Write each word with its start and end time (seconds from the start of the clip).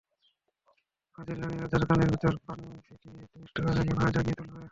তারপর 0.45 0.75
ফাজিল 1.15 1.37
রানি 1.41 1.57
রাজার 1.57 1.83
কানের 1.89 2.09
ভেতর 2.13 2.33
পানি 2.45 2.65
ছিটিয়ে 2.85 3.21
দুষ্ট 3.33 3.55
রাজাকে 3.59 3.93
জাগিয়ে 4.15 4.35
তুলবে। 4.37 4.59